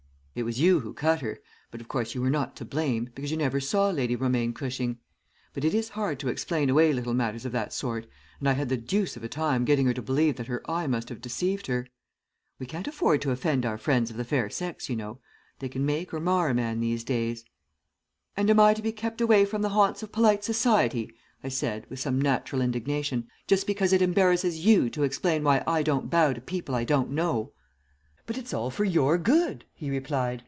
It 0.33 0.43
was 0.43 0.61
you 0.61 0.79
who 0.79 0.93
cut 0.93 1.19
her, 1.19 1.39
but, 1.71 1.81
of 1.81 1.89
course, 1.89 2.15
you 2.15 2.21
were 2.21 2.29
not 2.29 2.55
to 2.55 2.63
blame, 2.63 3.09
because 3.13 3.31
you 3.31 3.35
never 3.35 3.59
saw 3.59 3.89
Lady 3.89 4.15
Romaine 4.15 4.53
Cushing; 4.53 4.97
but 5.53 5.65
it 5.65 5.73
is 5.73 5.89
hard 5.89 6.19
to 6.21 6.29
explain 6.29 6.69
away 6.69 6.93
little 6.93 7.13
matters 7.13 7.43
of 7.43 7.51
that 7.51 7.73
sort, 7.73 8.07
and 8.39 8.47
I 8.47 8.53
had 8.53 8.69
the 8.69 8.77
deuce 8.77 9.17
of 9.17 9.25
a 9.25 9.27
time 9.27 9.65
getting 9.65 9.87
her 9.87 9.93
to 9.93 10.01
believe 10.01 10.37
that 10.37 10.47
her 10.47 10.63
eye 10.71 10.87
must 10.87 11.09
have 11.09 11.19
deceived 11.19 11.67
her. 11.67 11.85
We 12.59 12.65
can't 12.65 12.87
afford 12.87 13.21
to 13.23 13.31
offend 13.31 13.65
our 13.65 13.77
friends 13.77 14.09
of 14.09 14.15
the 14.15 14.23
fair 14.23 14.49
sex, 14.49 14.87
you 14.89 14.95
know; 14.95 15.19
they 15.59 15.67
can 15.67 15.85
make 15.85 16.13
or 16.13 16.21
mar 16.21 16.47
a 16.47 16.53
man 16.53 16.79
these 16.79 17.03
days.' 17.03 17.43
"'And 18.37 18.49
I 18.57 18.69
am 18.69 18.75
to 18.75 18.81
be 18.81 18.93
kept 18.93 19.19
away 19.19 19.43
from 19.43 19.61
the 19.61 19.69
haunts 19.75 20.01
of 20.01 20.13
polite 20.13 20.45
society,' 20.45 21.11
I 21.43 21.49
said, 21.49 21.85
with 21.89 21.99
some 21.99 22.21
natural 22.21 22.61
indignation, 22.61 23.27
'just 23.47 23.67
because 23.67 23.91
it 23.91 24.01
embarrasses 24.01 24.65
you 24.65 24.89
to 24.91 25.03
explain 25.03 25.43
why 25.43 25.61
I 25.67 25.83
don't 25.83 26.09
bow 26.09 26.31
to 26.31 26.39
people 26.39 26.73
I 26.73 26.85
don't 26.85 27.11
know.' 27.11 27.51
"'But 28.27 28.37
it's 28.37 28.53
all 28.53 28.69
for 28.69 28.85
your 28.85 29.17
good,' 29.17 29.65
he 29.73 29.89
replied. 29.89 30.39